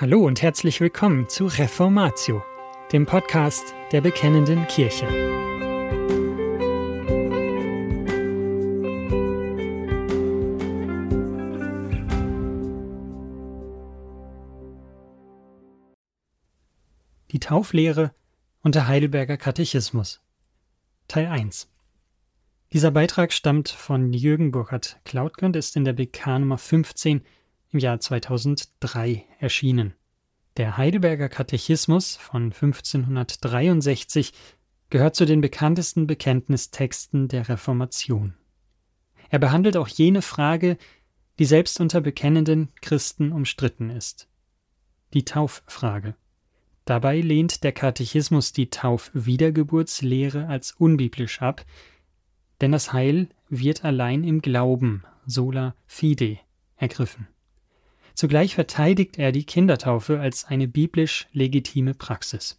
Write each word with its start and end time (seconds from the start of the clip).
Hallo 0.00 0.24
und 0.24 0.40
herzlich 0.40 0.80
willkommen 0.80 1.28
zu 1.28 1.44
Reformatio, 1.44 2.42
dem 2.90 3.04
Podcast 3.04 3.74
der 3.92 4.00
Bekennenden 4.00 4.66
Kirche. 4.66 5.06
Die 17.30 17.38
Tauflehre 17.38 18.14
und 18.62 18.76
der 18.76 18.88
Heidelberger 18.88 19.36
Katechismus 19.36 20.22
Teil 21.08 21.26
1 21.26 21.70
Dieser 22.72 22.90
Beitrag 22.90 23.34
stammt 23.34 23.68
von 23.68 24.14
Jürgen 24.14 24.50
Burkhard 24.50 24.98
Klautke 25.04 25.44
und 25.44 25.56
ist 25.56 25.76
in 25.76 25.84
der 25.84 25.92
BK 25.92 26.38
Nummer 26.38 26.56
15 26.56 27.22
im 27.72 27.78
Jahr 27.78 28.00
2003 28.00 29.24
erschienen. 29.38 29.94
Der 30.56 30.76
Heidelberger 30.76 31.28
Katechismus 31.28 32.16
von 32.16 32.52
1563 32.52 34.32
gehört 34.90 35.14
zu 35.14 35.24
den 35.24 35.40
bekanntesten 35.40 36.06
Bekenntnistexten 36.06 37.28
der 37.28 37.48
Reformation. 37.48 38.34
Er 39.30 39.38
behandelt 39.38 39.76
auch 39.76 39.88
jene 39.88 40.22
Frage, 40.22 40.76
die 41.38 41.44
selbst 41.44 41.80
unter 41.80 42.00
bekennenden 42.00 42.68
Christen 42.82 43.32
umstritten 43.32 43.88
ist. 43.88 44.28
Die 45.14 45.24
Tauffrage. 45.24 46.14
Dabei 46.84 47.20
lehnt 47.20 47.62
der 47.62 47.72
Katechismus 47.72 48.52
die 48.52 48.68
Taufwiedergeburtslehre 48.68 50.48
als 50.48 50.72
unbiblisch 50.72 51.40
ab, 51.40 51.64
denn 52.60 52.72
das 52.72 52.92
Heil 52.92 53.28
wird 53.48 53.84
allein 53.84 54.24
im 54.24 54.42
Glauben, 54.42 55.04
sola 55.24 55.76
fide, 55.86 56.38
ergriffen. 56.76 57.28
Zugleich 58.14 58.54
verteidigt 58.54 59.18
er 59.18 59.32
die 59.32 59.44
Kindertaufe 59.44 60.20
als 60.20 60.44
eine 60.44 60.68
biblisch 60.68 61.28
legitime 61.32 61.94
Praxis. 61.94 62.58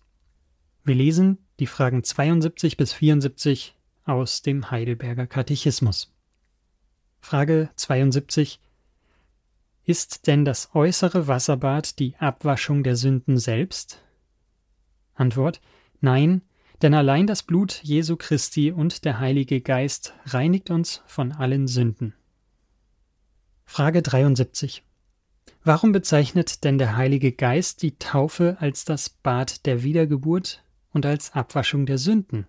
Wir 0.83 0.95
lesen 0.95 1.37
die 1.59 1.67
Fragen 1.67 2.03
72 2.03 2.77
bis 2.77 2.93
74 2.93 3.75
aus 4.05 4.41
dem 4.41 4.71
Heidelberger 4.71 5.27
Katechismus. 5.27 6.11
Frage 7.19 7.69
72 7.75 8.59
Ist 9.85 10.25
denn 10.25 10.43
das 10.43 10.71
äußere 10.73 11.27
Wasserbad 11.27 11.99
die 11.99 12.15
Abwaschung 12.17 12.83
der 12.83 12.95
Sünden 12.95 13.37
selbst? 13.37 14.01
Antwort 15.13 15.61
Nein, 15.99 16.41
denn 16.81 16.95
allein 16.95 17.27
das 17.27 17.43
Blut 17.43 17.79
Jesu 17.83 18.15
Christi 18.15 18.71
und 18.71 19.05
der 19.05 19.19
Heilige 19.19 19.61
Geist 19.61 20.15
reinigt 20.25 20.71
uns 20.71 21.03
von 21.05 21.31
allen 21.31 21.67
Sünden. 21.67 22.15
Frage 23.65 24.01
73 24.01 24.83
Warum 25.63 25.91
bezeichnet 25.91 26.63
denn 26.63 26.79
der 26.79 26.97
Heilige 26.97 27.31
Geist 27.31 27.83
die 27.83 27.95
Taufe 27.97 28.57
als 28.59 28.83
das 28.83 29.09
Bad 29.09 29.67
der 29.67 29.83
Wiedergeburt 29.83 30.63
und 30.91 31.05
als 31.05 31.33
Abwaschung 31.33 31.85
der 31.85 31.99
Sünden? 31.99 32.47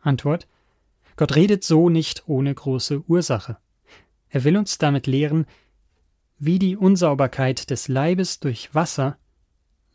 Antwort 0.00 0.46
Gott 1.16 1.34
redet 1.34 1.64
so 1.64 1.88
nicht 1.90 2.28
ohne 2.28 2.54
große 2.54 3.02
Ursache. 3.08 3.56
Er 4.28 4.44
will 4.44 4.56
uns 4.56 4.78
damit 4.78 5.08
lehren, 5.08 5.46
wie 6.38 6.60
die 6.60 6.76
Unsauberkeit 6.76 7.70
des 7.70 7.88
Leibes 7.88 8.38
durch 8.38 8.72
Wasser, 8.74 9.18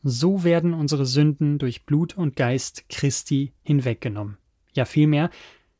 so 0.03 0.43
werden 0.43 0.73
unsere 0.73 1.05
Sünden 1.05 1.59
durch 1.59 1.85
Blut 1.85 2.17
und 2.17 2.35
Geist 2.35 2.89
Christi 2.89 3.53
hinweggenommen. 3.63 4.37
Ja 4.73 4.85
vielmehr, 4.85 5.29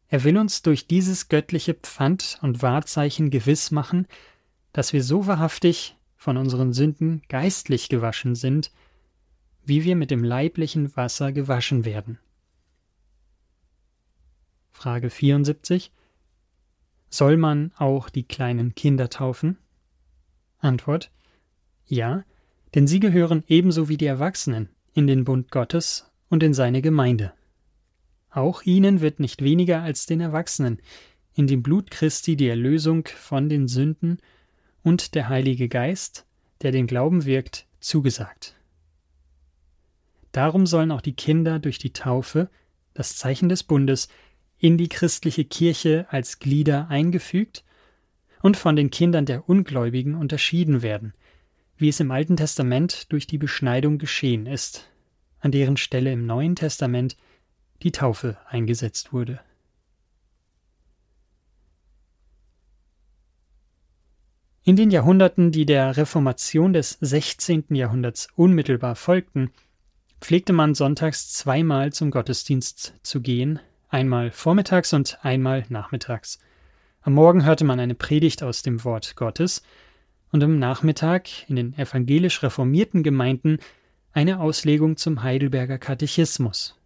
er 0.08 0.24
will 0.24 0.38
uns 0.38 0.62
durch 0.62 0.88
dieses 0.88 1.28
göttliche 1.28 1.74
Pfand 1.74 2.40
und 2.42 2.62
Wahrzeichen 2.62 3.30
gewiss 3.30 3.72
machen, 3.72 4.08
dass 4.80 4.94
wir 4.94 5.04
so 5.04 5.28
wahrhaftig 5.28 5.98
von 6.16 6.38
unseren 6.38 6.72
Sünden 6.72 7.22
geistlich 7.28 7.90
gewaschen 7.90 8.34
sind, 8.34 8.72
wie 9.66 9.84
wir 9.84 9.98
mit 9.98 10.10
dem 10.10 10.24
leiblichen 10.24 10.96
Wasser 10.96 11.34
gewaschen 11.34 11.84
werden. 11.84 12.18
Frage 14.72 15.10
74. 15.10 15.92
Soll 17.10 17.36
man 17.36 17.74
auch 17.78 18.10
die 18.10 18.24
kleinen 18.24 18.74
Kinder 18.74 19.10
taufen? 19.10 19.58
Antwort 20.60 21.12
Ja, 21.86 22.24
denn 22.74 22.88
sie 22.88 23.02
gehören 23.02 23.44
ebenso 23.50 23.90
wie 23.90 23.98
die 23.98 24.06
Erwachsenen 24.06 24.70
in 24.94 25.08
den 25.08 25.26
Bund 25.26 25.52
Gottes 25.52 26.10
und 26.30 26.42
in 26.42 26.54
seine 26.54 26.82
Gemeinde. 26.82 27.34
Auch 28.30 28.62
ihnen 28.62 29.02
wird 29.02 29.20
nicht 29.20 29.44
weniger 29.44 29.82
als 29.82 30.06
den 30.06 30.22
Erwachsenen 30.22 30.82
in 31.34 31.48
dem 31.48 31.64
Blut 31.64 31.92
Christi 31.92 32.38
die 32.38 32.48
Erlösung 32.48 33.06
von 33.14 33.50
den 33.50 33.68
Sünden 33.68 34.20
und 34.84 35.16
der 35.16 35.30
Heilige 35.30 35.70
Geist, 35.70 36.26
der 36.62 36.72
den 36.72 36.88
Glauben 36.88 37.26
wirkt, 37.26 37.66
zugesagt. 37.80 38.56
Darum 40.32 40.68
sollen 40.68 40.92
auch 40.92 41.02
die 41.02 41.16
Kinder 41.16 41.60
durch 41.60 41.80
die 41.80 41.94
Taufe, 41.94 42.50
das 42.94 43.18
Zeichen 43.18 43.50
des 43.50 43.64
Bundes, 43.64 44.10
in 44.58 44.78
die 44.78 44.90
christliche 44.90 45.46
Kirche 45.46 46.06
als 46.10 46.40
Glieder 46.40 46.90
eingefügt 46.90 47.64
und 48.42 48.58
von 48.58 48.76
den 48.76 48.92
Kindern 48.92 49.26
der 49.26 49.50
Ungläubigen 49.50 50.16
unterschieden 50.16 50.82
werden, 50.82 51.14
wie 51.78 51.90
es 51.90 52.00
im 52.00 52.12
Alten 52.12 52.38
Testament 52.38 53.12
durch 53.12 53.26
die 53.26 53.38
Beschneidung 53.38 53.98
geschehen 53.98 54.46
ist, 54.46 54.90
an 55.40 55.52
deren 55.52 55.78
Stelle 55.78 56.12
im 56.12 56.26
Neuen 56.26 56.56
Testament 56.56 57.16
die 57.82 57.92
Taufe 57.92 58.38
eingesetzt 58.48 59.14
wurde. 59.14 59.40
In 64.70 64.76
den 64.76 64.92
Jahrhunderten, 64.92 65.52
die 65.52 65.66
der 65.66 65.98
Reformation 65.98 66.74
des 66.74 67.00
16. 67.02 67.74
Jahrhunderts 67.74 68.28
unmittelbar 68.36 68.96
folgten, 68.96 69.50
pflegte 70.22 70.54
man 70.54 70.76
sonntags 70.76 71.34
zweimal 71.34 71.92
zum 71.92 72.12
Gottesdienst 72.12 72.94
zu 73.02 73.20
gehen, 73.20 73.60
einmal 73.90 74.30
vormittags 74.30 74.94
und 74.94 75.18
einmal 75.24 75.66
nachmittags. 75.70 76.38
Am 77.02 77.14
Morgen 77.14 77.46
hörte 77.46 77.66
man 77.66 77.80
eine 77.80 77.96
Predigt 77.96 78.44
aus 78.44 78.62
dem 78.62 78.84
Wort 78.84 79.16
Gottes 79.16 79.64
und 80.32 80.44
am 80.44 80.60
Nachmittag 80.60 81.50
in 81.50 81.56
den 81.56 81.74
evangelisch 81.74 82.44
reformierten 82.44 83.02
Gemeinden 83.02 83.58
eine 84.12 84.40
Auslegung 84.40 84.98
zum 84.98 85.24
Heidelberger 85.24 85.80
Katechismus. 85.80 86.78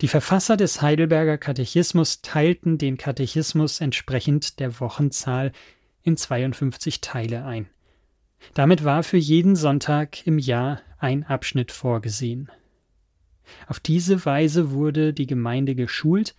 Die 0.00 0.08
Verfasser 0.08 0.56
des 0.56 0.80
Heidelberger 0.80 1.36
Katechismus 1.36 2.22
teilten 2.22 2.78
den 2.78 2.96
Katechismus 2.96 3.82
entsprechend 3.82 4.60
der 4.60 4.80
Wochenzahl 4.80 5.52
in 6.04 6.16
52 6.16 7.00
Teile 7.00 7.44
ein. 7.44 7.66
Damit 8.52 8.84
war 8.84 9.02
für 9.02 9.16
jeden 9.16 9.56
Sonntag 9.56 10.26
im 10.26 10.38
Jahr 10.38 10.80
ein 10.98 11.24
Abschnitt 11.24 11.72
vorgesehen. 11.72 12.50
Auf 13.66 13.80
diese 13.80 14.24
Weise 14.24 14.70
wurde 14.70 15.12
die 15.12 15.26
Gemeinde 15.26 15.74
geschult, 15.74 16.34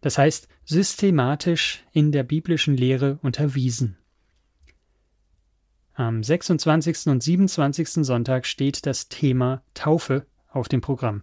das 0.00 0.18
heißt 0.18 0.48
systematisch 0.64 1.84
in 1.92 2.12
der 2.12 2.22
biblischen 2.22 2.76
Lehre 2.76 3.18
unterwiesen. 3.22 3.96
Am 5.94 6.22
26. 6.22 7.06
und 7.06 7.22
27. 7.22 8.04
Sonntag 8.04 8.46
steht 8.46 8.84
das 8.84 9.08
Thema 9.08 9.62
Taufe 9.74 10.26
auf 10.48 10.68
dem 10.68 10.80
Programm. 10.80 11.22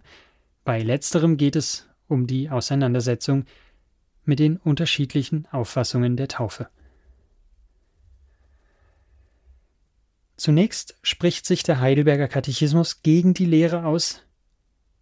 Bei 0.64 0.80
letzterem 0.82 1.36
geht 1.36 1.56
es 1.56 1.88
um 2.08 2.26
die 2.26 2.48
Auseinandersetzung 2.48 3.44
mit 4.24 4.38
den 4.38 4.56
unterschiedlichen 4.56 5.46
Auffassungen 5.50 6.16
der 6.16 6.28
Taufe. 6.28 6.68
Zunächst 10.42 10.96
spricht 11.04 11.46
sich 11.46 11.62
der 11.62 11.78
Heidelberger 11.78 12.26
Katechismus 12.26 13.02
gegen 13.02 13.32
die 13.32 13.44
Lehre 13.44 13.84
aus, 13.84 14.22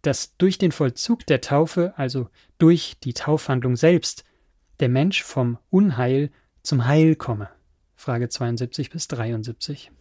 dass 0.03 0.37
durch 0.37 0.59
den 0.59 0.71
Vollzug 0.71 1.25
der 1.25 1.41
Taufe, 1.41 1.95
also 1.97 2.29
durch 2.59 2.97
die 3.03 3.15
Taufhandlung 3.15 3.75
selbst, 3.75 4.23
der 4.81 4.87
Mensch 4.87 5.23
vom 5.23 5.57
Unheil 5.71 6.29
zum 6.61 6.85
Heil 6.85 7.15
komme. 7.15 7.49
Frage 7.95 8.29
72 8.29 8.91
bis 8.91 9.07
73. 9.07 9.91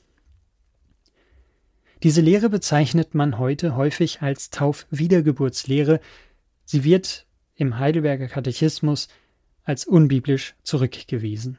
Diese 2.02 2.20
Lehre 2.20 2.50
bezeichnet 2.50 3.14
man 3.14 3.38
heute 3.38 3.76
häufig 3.76 4.20
als 4.20 4.50
Taufwiedergeburtslehre. 4.50 6.00
Sie 6.66 6.84
wird 6.84 7.26
im 7.54 7.78
Heidelberger 7.78 8.28
Katechismus 8.28 9.08
als 9.64 9.86
unbiblisch 9.86 10.54
zurückgewiesen. 10.64 11.56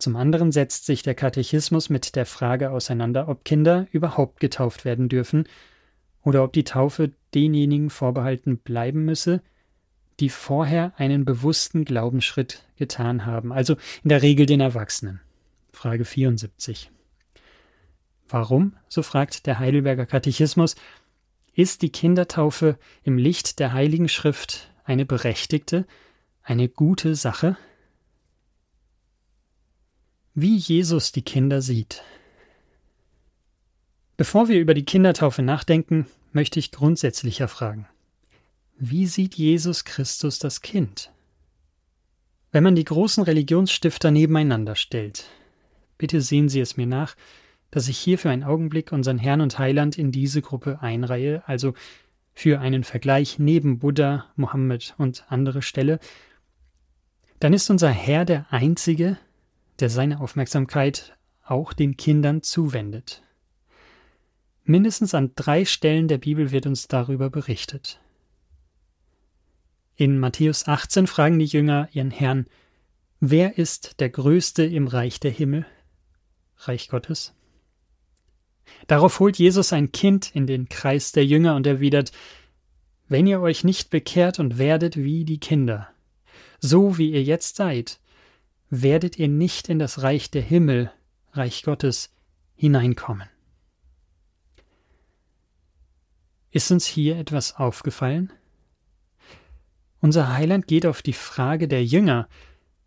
Zum 0.00 0.16
anderen 0.16 0.50
setzt 0.50 0.86
sich 0.86 1.02
der 1.02 1.14
Katechismus 1.14 1.90
mit 1.90 2.16
der 2.16 2.24
Frage 2.24 2.70
auseinander, 2.70 3.28
ob 3.28 3.44
Kinder 3.44 3.86
überhaupt 3.92 4.40
getauft 4.40 4.86
werden 4.86 5.10
dürfen 5.10 5.46
oder 6.22 6.42
ob 6.42 6.54
die 6.54 6.64
Taufe 6.64 7.12
denjenigen 7.34 7.90
vorbehalten 7.90 8.56
bleiben 8.56 9.04
müsse, 9.04 9.42
die 10.18 10.30
vorher 10.30 10.94
einen 10.96 11.26
bewussten 11.26 11.84
Glaubensschritt 11.84 12.64
getan 12.76 13.26
haben, 13.26 13.52
also 13.52 13.76
in 14.02 14.08
der 14.08 14.22
Regel 14.22 14.46
den 14.46 14.60
Erwachsenen. 14.60 15.20
Frage 15.70 16.06
74. 16.06 16.90
Warum, 18.26 18.76
so 18.88 19.02
fragt 19.02 19.46
der 19.46 19.58
Heidelberger 19.58 20.06
Katechismus, 20.06 20.76
ist 21.52 21.82
die 21.82 21.92
Kindertaufe 21.92 22.78
im 23.02 23.18
Licht 23.18 23.58
der 23.58 23.74
Heiligen 23.74 24.08
Schrift 24.08 24.72
eine 24.84 25.04
berechtigte, 25.04 25.86
eine 26.42 26.70
gute 26.70 27.14
Sache? 27.14 27.58
Wie 30.34 30.56
Jesus 30.56 31.10
die 31.10 31.22
Kinder 31.22 31.60
sieht. 31.60 32.04
Bevor 34.16 34.48
wir 34.48 34.60
über 34.60 34.74
die 34.74 34.84
Kindertaufe 34.84 35.42
nachdenken, 35.42 36.06
möchte 36.32 36.60
ich 36.60 36.70
grundsätzlicher 36.70 37.48
fragen. 37.48 37.88
Wie 38.78 39.06
sieht 39.06 39.34
Jesus 39.34 39.84
Christus 39.84 40.38
das 40.38 40.60
Kind? 40.60 41.10
Wenn 42.52 42.62
man 42.62 42.76
die 42.76 42.84
großen 42.84 43.24
Religionsstifter 43.24 44.12
nebeneinander 44.12 44.76
stellt, 44.76 45.24
bitte 45.98 46.20
sehen 46.20 46.48
Sie 46.48 46.60
es 46.60 46.76
mir 46.76 46.86
nach, 46.86 47.16
dass 47.72 47.88
ich 47.88 47.98
hier 47.98 48.16
für 48.16 48.30
einen 48.30 48.44
Augenblick 48.44 48.92
unseren 48.92 49.18
Herrn 49.18 49.40
und 49.40 49.58
Heiland 49.58 49.98
in 49.98 50.12
diese 50.12 50.42
Gruppe 50.42 50.80
einreihe, 50.80 51.42
also 51.46 51.74
für 52.34 52.60
einen 52.60 52.84
Vergleich 52.84 53.40
neben 53.40 53.80
Buddha, 53.80 54.26
Mohammed 54.36 54.94
und 54.96 55.24
andere 55.28 55.60
stelle, 55.60 55.98
dann 57.40 57.52
ist 57.52 57.68
unser 57.68 57.90
Herr 57.90 58.24
der 58.24 58.46
Einzige, 58.52 59.18
der 59.80 59.90
seine 59.90 60.20
Aufmerksamkeit 60.20 61.16
auch 61.44 61.72
den 61.72 61.96
Kindern 61.96 62.42
zuwendet. 62.42 63.22
Mindestens 64.64 65.14
an 65.14 65.32
drei 65.34 65.64
Stellen 65.64 66.06
der 66.06 66.18
Bibel 66.18 66.52
wird 66.52 66.66
uns 66.66 66.86
darüber 66.86 67.30
berichtet. 67.30 68.00
In 69.96 70.18
Matthäus 70.18 70.66
18 70.66 71.06
fragen 71.06 71.38
die 71.38 71.46
Jünger 71.46 71.88
ihren 71.92 72.10
Herrn, 72.10 72.46
wer 73.20 73.58
ist 73.58 74.00
der 74.00 74.08
Größte 74.08 74.64
im 74.64 74.86
Reich 74.86 75.20
der 75.20 75.30
Himmel? 75.30 75.66
Reich 76.58 76.88
Gottes. 76.88 77.34
Darauf 78.86 79.20
holt 79.20 79.38
Jesus 79.38 79.72
ein 79.72 79.92
Kind 79.92 80.34
in 80.34 80.46
den 80.46 80.68
Kreis 80.68 81.12
der 81.12 81.26
Jünger 81.26 81.56
und 81.56 81.66
erwidert, 81.66 82.12
wenn 83.08 83.26
ihr 83.26 83.40
euch 83.40 83.64
nicht 83.64 83.90
bekehrt 83.90 84.38
und 84.38 84.56
werdet 84.56 84.96
wie 84.96 85.24
die 85.24 85.40
Kinder, 85.40 85.88
so 86.60 86.96
wie 86.96 87.10
ihr 87.10 87.22
jetzt 87.22 87.56
seid, 87.56 87.99
werdet 88.70 89.18
ihr 89.18 89.28
nicht 89.28 89.68
in 89.68 89.78
das 89.78 90.02
Reich 90.02 90.30
der 90.30 90.42
Himmel, 90.42 90.92
Reich 91.32 91.62
Gottes, 91.62 92.10
hineinkommen. 92.54 93.28
Ist 96.52 96.70
uns 96.70 96.86
hier 96.86 97.16
etwas 97.16 97.56
aufgefallen? 97.56 98.32
Unser 100.00 100.32
Heiland 100.32 100.66
geht 100.66 100.86
auf 100.86 101.02
die 101.02 101.12
Frage 101.12 101.68
der 101.68 101.84
Jünger, 101.84 102.28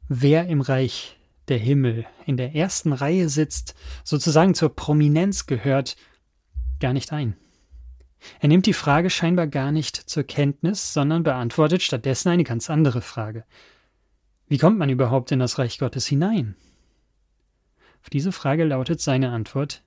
wer 0.07 0.47
im 0.47 0.61
Reich 0.61 1.17
der 1.47 1.57
Himmel 1.57 2.05
in 2.25 2.37
der 2.37 2.55
ersten 2.55 2.93
Reihe 2.93 3.29
sitzt, 3.29 3.75
sozusagen 4.03 4.55
zur 4.55 4.75
Prominenz 4.75 5.45
gehört, 5.45 5.95
gar 6.79 6.93
nicht 6.93 7.11
ein. 7.11 7.35
Er 8.39 8.47
nimmt 8.47 8.65
die 8.65 8.73
Frage 8.73 9.09
scheinbar 9.09 9.47
gar 9.47 9.71
nicht 9.71 9.97
zur 9.97 10.23
Kenntnis, 10.23 10.93
sondern 10.93 11.23
beantwortet 11.23 11.81
stattdessen 11.81 12.29
eine 12.29 12.45
ganz 12.45 12.69
andere 12.69 13.01
Frage. 13.01 13.43
Wie 14.53 14.59
kommt 14.59 14.77
man 14.77 14.89
überhaupt 14.89 15.31
in 15.31 15.39
das 15.39 15.57
Reich 15.57 15.79
Gottes 15.79 16.05
hinein? 16.05 16.55
Auf 18.03 18.11
diese 18.11 18.31
Frage 18.31 18.65
lautet 18.65 19.01
seine 19.01 19.31
Antwort 19.31 19.81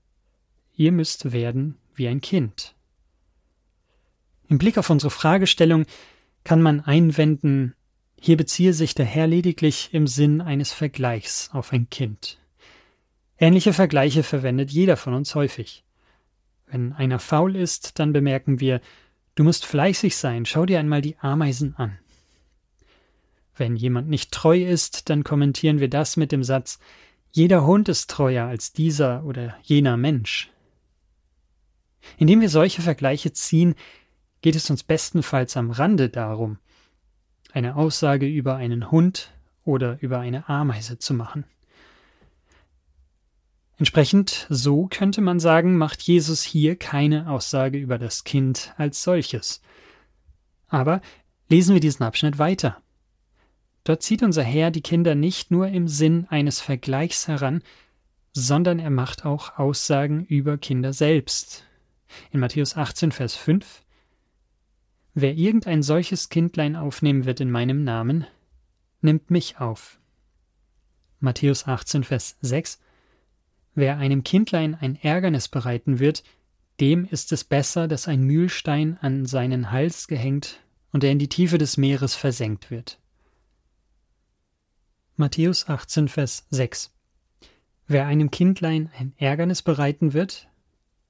Ihr 0.74 0.90
müsst 0.90 1.30
werden 1.30 1.78
wie 1.94 2.08
ein 2.08 2.20
Kind. 2.20 2.74
Im 4.48 4.58
Blick 4.58 4.76
auf 4.76 4.90
unsere 4.90 5.12
Fragestellung 5.12 5.86
kann 6.42 6.62
man 6.62 6.80
einwenden, 6.80 7.76
hier 8.20 8.36
beziehe 8.36 8.72
sich 8.72 8.96
der 8.96 9.06
Herr 9.06 9.28
lediglich 9.28 9.90
im 9.92 10.08
Sinn 10.08 10.40
eines 10.40 10.72
Vergleichs 10.72 11.48
auf 11.52 11.72
ein 11.72 11.88
Kind. 11.88 12.40
Ähnliche 13.38 13.72
Vergleiche 13.72 14.24
verwendet 14.24 14.72
jeder 14.72 14.96
von 14.96 15.14
uns 15.14 15.36
häufig. 15.36 15.84
Wenn 16.66 16.92
einer 16.92 17.20
faul 17.20 17.54
ist, 17.54 18.00
dann 18.00 18.12
bemerken 18.12 18.58
wir, 18.58 18.80
du 19.36 19.44
musst 19.44 19.64
fleißig 19.64 20.16
sein, 20.16 20.44
schau 20.44 20.66
dir 20.66 20.80
einmal 20.80 21.02
die 21.02 21.16
Ameisen 21.19 21.76
an. 21.76 22.00
Wenn 23.56 23.75
jemand 23.75 24.08
nicht 24.08 24.32
treu 24.32 24.62
ist, 24.62 25.08
dann 25.08 25.25
kommentieren 25.25 25.81
wir 25.81 25.88
das 25.88 26.17
mit 26.17 26.31
dem 26.31 26.44
Satz, 26.44 26.79
jeder 27.32 27.67
Hund 27.67 27.88
ist 27.88 28.11
treuer 28.11 28.47
als 28.47 28.73
dieser 28.73 29.25
oder 29.25 29.56
jener 29.62 29.97
Mensch. 29.97 30.50
Indem 32.19 32.41
wir 32.41 32.49
solche 32.49 32.82
Vergleiche 32.82 33.32
ziehen, 33.32 33.75
geht 34.43 34.56
es 34.56 34.70
uns 34.70 34.82
bestenfalls 34.82 35.56
am 35.56 35.70
Rande 35.70 36.08
darum, 36.08 36.58
eine 37.53 37.76
Aussage 37.76 38.26
über 38.26 38.56
einen 38.56 38.91
Hund 38.91 39.32
oder 39.64 39.99
über 40.00 40.19
eine 40.19 40.49
Ameise 40.49 40.99
zu 40.99 41.14
machen. 41.14 41.44
Entsprechend 43.79 44.47
so 44.49 44.87
könnte 44.87 45.20
man 45.20 45.41
sagen, 45.41 45.76
macht 45.76 46.00
Jesus 46.03 46.43
hier 46.43 46.76
keine 46.76 47.29
Aussage 47.29 47.79
über 47.79 47.99
das 47.99 48.25
Kind 48.25 48.73
als 48.79 49.03
solches. 49.03 49.61
Aber 50.69 51.03
lesen 51.49 51.75
wir 51.75 51.81
diesen 51.81 52.05
Abschnitt 52.05 52.38
weiter. 52.38 52.81
Dort 53.86 54.02
zieht 54.02 54.24
unser 54.24 54.42
Herr 54.42 54.72
die 54.72 54.80
Kinder 54.80 55.14
nicht 55.14 55.52
nur 55.52 55.68
im 55.68 55.86
Sinn 55.86 56.26
eines 56.28 56.60
Vergleichs 56.60 57.28
heran, 57.28 57.62
sondern 58.32 58.80
er 58.80 58.90
macht 58.90 59.24
auch 59.24 59.60
Aussagen 59.60 60.24
über 60.24 60.58
Kinder 60.58 60.92
selbst. 60.92 61.64
In 62.32 62.40
Matthäus 62.40 62.76
18, 62.76 63.12
Vers 63.12 63.36
5 63.36 63.84
Wer 65.14 65.34
irgendein 65.36 65.84
solches 65.84 66.30
Kindlein 66.30 66.74
aufnehmen 66.74 67.26
wird 67.26 67.38
in 67.38 67.48
meinem 67.48 67.84
Namen, 67.84 68.26
nimmt 69.02 69.30
mich 69.30 69.60
auf. 69.60 70.00
Matthäus 71.20 71.68
18, 71.68 72.02
Vers 72.02 72.36
6 72.40 72.80
Wer 73.76 73.98
einem 73.98 74.24
Kindlein 74.24 74.74
ein 74.74 74.96
Ärgernis 75.00 75.46
bereiten 75.46 76.00
wird, 76.00 76.24
dem 76.80 77.04
ist 77.04 77.30
es 77.30 77.44
besser, 77.44 77.86
dass 77.86 78.08
ein 78.08 78.24
Mühlstein 78.24 78.98
an 79.00 79.26
seinen 79.26 79.70
Hals 79.70 80.08
gehängt 80.08 80.58
und 80.90 81.04
er 81.04 81.12
in 81.12 81.20
die 81.20 81.28
Tiefe 81.28 81.56
des 81.56 81.76
Meeres 81.76 82.16
versenkt 82.16 82.72
wird. 82.72 82.98
Matthäus 85.18 85.66
18, 85.66 86.08
Vers 86.08 86.44
6 86.50 86.92
Wer 87.86 88.04
einem 88.04 88.30
Kindlein 88.30 88.90
ein 88.98 89.14
Ärgernis 89.16 89.62
bereiten 89.62 90.12
wird, 90.12 90.46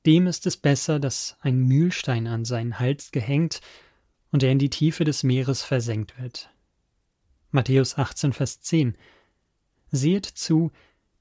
dem 0.06 0.29
ist 0.29 0.47
es 0.47 0.56
besser, 0.56 1.00
dass 1.00 1.37
ein 1.41 1.58
Mühlstein 1.58 2.29
an 2.29 2.44
seinen 2.44 2.79
Hals 2.79 3.11
gehängt 3.11 3.61
und 4.31 4.44
er 4.44 4.53
in 4.53 4.61
die 4.61 4.70
Tiefe 4.70 5.03
des 5.03 5.25
Meeres 5.25 5.62
versenkt 5.62 6.20
wird. 6.20 6.50
Matthäus 7.50 7.99
18, 7.99 8.32
Vers 8.32 8.61
10 8.61 8.97
Seht 9.91 10.26
zu, 10.26 10.70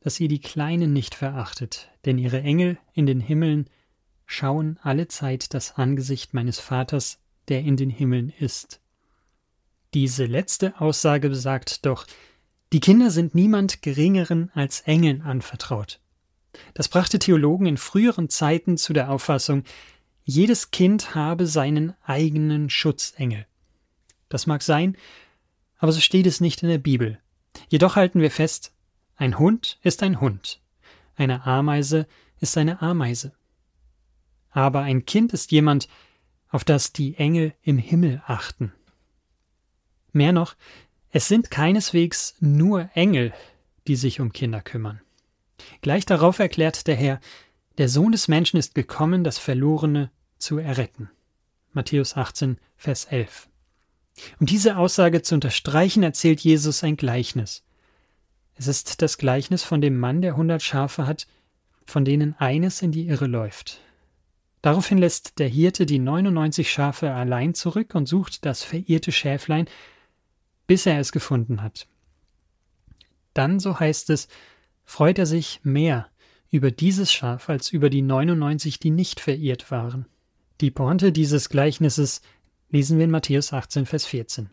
dass 0.01 0.19
ihr 0.19 0.27
die 0.27 0.41
Kleinen 0.41 0.93
nicht 0.93 1.15
verachtet, 1.15 1.89
denn 2.05 2.19
ihre 2.19 2.41
Engel 2.41 2.77
in 2.93 3.07
den 3.07 3.19
Himmeln 3.19 3.67
schauen 4.27 4.77
alle 4.83 5.07
Zeit 5.07 5.55
das 5.55 5.71
Angesicht 5.75 6.35
meines 6.35 6.59
Vaters, 6.59 7.17
der 7.47 7.61
in 7.61 7.77
den 7.77 7.89
Himmeln 7.89 8.31
ist. 8.37 8.79
Diese 9.95 10.25
letzte 10.25 10.79
Aussage 10.79 11.29
besagt 11.29 11.87
doch, 11.87 12.05
die 12.73 12.79
Kinder 12.79 13.11
sind 13.11 13.35
niemand 13.35 13.81
Geringeren 13.81 14.51
als 14.53 14.81
Engeln 14.81 15.21
anvertraut. 15.21 15.99
Das 16.73 16.89
brachte 16.89 17.19
Theologen 17.19 17.65
in 17.65 17.77
früheren 17.77 18.29
Zeiten 18.29 18.77
zu 18.77 18.93
der 18.93 19.09
Auffassung, 19.09 19.63
jedes 20.23 20.71
Kind 20.71 21.13
habe 21.13 21.45
seinen 21.45 21.93
eigenen 22.03 22.69
Schutzengel. 22.69 23.45
Das 24.29 24.47
mag 24.47 24.63
sein, 24.63 24.97
aber 25.77 25.91
so 25.91 25.99
steht 25.99 26.25
es 26.25 26.41
nicht 26.41 26.63
in 26.63 26.69
der 26.69 26.79
Bibel. 26.79 27.19
Jedoch 27.69 27.95
halten 27.95 28.21
wir 28.21 28.31
fest, 28.31 28.73
ein 29.15 29.37
Hund 29.37 29.79
ist 29.83 30.01
ein 30.03 30.19
Hund, 30.19 30.61
eine 31.15 31.45
Ameise 31.45 32.07
ist 32.39 32.57
eine 32.57 32.81
Ameise. 32.81 33.33
Aber 34.49 34.81
ein 34.81 35.05
Kind 35.05 35.31
ist 35.33 35.51
jemand, 35.51 35.87
auf 36.49 36.63
das 36.63 36.91
die 36.91 37.15
Engel 37.15 37.53
im 37.61 37.77
Himmel 37.77 38.23
achten. 38.25 38.73
Mehr 40.11 40.31
noch, 40.31 40.55
es 41.15 41.29
sind 41.29 41.49
keineswegs 41.49 42.35
nur 42.41 42.89
Engel, 42.93 43.31
die 43.87 43.95
sich 43.95 44.19
um 44.19 44.33
Kinder 44.33 44.59
kümmern. 44.59 44.99
Gleich 45.79 46.05
darauf 46.05 46.39
erklärt 46.39 46.87
der 46.87 46.95
Herr, 46.97 47.21
der 47.77 47.87
Sohn 47.87 48.11
des 48.11 48.27
Menschen 48.27 48.57
ist 48.57 48.75
gekommen, 48.75 49.23
das 49.23 49.37
Verlorene 49.37 50.11
zu 50.39 50.57
erretten. 50.57 51.09
Matthäus 51.71 52.17
18, 52.17 52.57
Vers 52.75 53.05
11. 53.05 53.47
Um 54.41 54.45
diese 54.45 54.75
Aussage 54.75 55.21
zu 55.21 55.35
unterstreichen, 55.35 56.03
erzählt 56.03 56.41
Jesus 56.41 56.83
ein 56.83 56.97
Gleichnis. 56.97 57.63
Es 58.55 58.67
ist 58.67 59.01
das 59.01 59.17
Gleichnis 59.17 59.63
von 59.63 59.79
dem 59.79 59.97
Mann, 59.97 60.21
der 60.21 60.35
hundert 60.35 60.63
Schafe 60.63 61.07
hat, 61.07 61.27
von 61.85 62.03
denen 62.03 62.35
eines 62.39 62.81
in 62.81 62.91
die 62.91 63.07
Irre 63.07 63.27
läuft. 63.27 63.79
Daraufhin 64.61 64.97
lässt 64.97 65.39
der 65.39 65.47
Hirte 65.47 65.85
die 65.85 65.99
99 65.99 66.69
Schafe 66.69 67.13
allein 67.13 67.53
zurück 67.53 67.95
und 67.95 68.05
sucht 68.05 68.45
das 68.45 68.63
verirrte 68.63 69.13
Schäflein, 69.13 69.69
bis 70.67 70.85
er 70.85 70.99
es 70.99 71.11
gefunden 71.11 71.61
hat. 71.61 71.87
Dann, 73.33 73.59
so 73.59 73.79
heißt 73.79 74.09
es, 74.09 74.27
freut 74.83 75.19
er 75.19 75.25
sich 75.25 75.59
mehr 75.63 76.07
über 76.51 76.71
dieses 76.71 77.11
Schaf 77.11 77.49
als 77.49 77.71
über 77.71 77.89
die 77.89 78.01
99, 78.01 78.79
die 78.79 78.91
nicht 78.91 79.19
verirrt 79.19 79.71
waren. 79.71 80.05
Die 80.61 80.71
Pointe 80.71 81.11
dieses 81.11 81.49
Gleichnisses 81.49 82.21
lesen 82.69 82.97
wir 82.97 83.05
in 83.05 83.11
Matthäus 83.11 83.51
18, 83.51 83.85
Vers 83.85 84.05
14. 84.05 84.49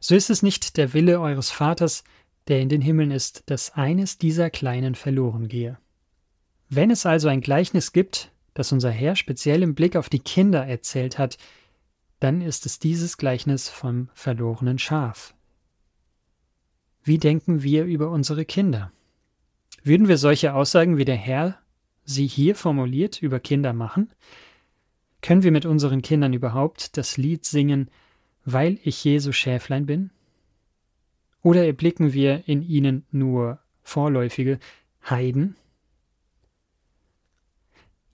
So 0.00 0.14
ist 0.14 0.28
es 0.28 0.42
nicht 0.42 0.76
der 0.76 0.92
Wille 0.92 1.20
eures 1.20 1.50
Vaters, 1.50 2.04
der 2.48 2.60
in 2.60 2.68
den 2.68 2.82
Himmeln 2.82 3.10
ist, 3.10 3.44
dass 3.46 3.72
eines 3.74 4.18
dieser 4.18 4.50
Kleinen 4.50 4.94
verloren 4.94 5.48
gehe. 5.48 5.78
Wenn 6.68 6.90
es 6.90 7.06
also 7.06 7.28
ein 7.28 7.40
Gleichnis 7.40 7.92
gibt, 7.92 8.30
das 8.52 8.70
unser 8.72 8.90
Herr 8.90 9.16
speziell 9.16 9.62
im 9.62 9.74
Blick 9.74 9.96
auf 9.96 10.08
die 10.08 10.18
Kinder 10.18 10.66
erzählt 10.66 11.18
hat, 11.18 11.38
dann 12.20 12.40
ist 12.40 12.66
es 12.66 12.78
dieses 12.78 13.18
Gleichnis 13.18 13.68
vom 13.68 14.08
verlorenen 14.14 14.78
Schaf. 14.78 15.34
Wie 17.02 17.18
denken 17.18 17.62
wir 17.62 17.84
über 17.84 18.10
unsere 18.10 18.44
Kinder? 18.44 18.92
Würden 19.82 20.08
wir 20.08 20.16
solche 20.16 20.54
Aussagen 20.54 20.96
wie 20.96 21.04
der 21.04 21.16
Herr 21.16 21.58
sie 22.04 22.26
hier 22.26 22.54
formuliert 22.54 23.20
über 23.20 23.40
Kinder 23.40 23.72
machen? 23.72 24.10
Können 25.20 25.42
wir 25.42 25.52
mit 25.52 25.66
unseren 25.66 26.02
Kindern 26.02 26.32
überhaupt 26.32 26.96
das 26.96 27.16
Lied 27.16 27.44
singen, 27.44 27.90
weil 28.44 28.78
ich 28.82 29.04
Jesu 29.04 29.32
Schäflein 29.32 29.86
bin? 29.86 30.10
Oder 31.42 31.66
erblicken 31.66 32.14
wir 32.14 32.48
in 32.48 32.62
ihnen 32.62 33.04
nur 33.10 33.58
vorläufige 33.82 34.58
Heiden? 35.08 35.56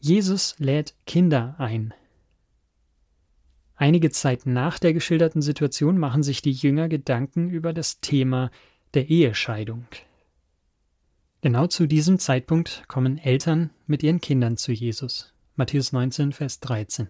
Jesus 0.00 0.56
lädt 0.58 0.94
Kinder 1.06 1.54
ein. 1.58 1.94
Einige 3.80 4.10
Zeit 4.10 4.44
nach 4.44 4.78
der 4.78 4.92
geschilderten 4.92 5.40
Situation 5.40 5.96
machen 5.96 6.22
sich 6.22 6.42
die 6.42 6.52
Jünger 6.52 6.86
Gedanken 6.90 7.48
über 7.48 7.72
das 7.72 8.02
Thema 8.02 8.50
der 8.92 9.08
Ehescheidung. 9.08 9.86
Genau 11.40 11.66
zu 11.66 11.86
diesem 11.86 12.18
Zeitpunkt 12.18 12.84
kommen 12.88 13.16
Eltern 13.16 13.70
mit 13.86 14.02
ihren 14.02 14.20
Kindern 14.20 14.58
zu 14.58 14.72
Jesus. 14.72 15.32
Matthäus 15.56 15.92
19, 15.92 16.32
Vers 16.32 16.60
13. 16.60 17.08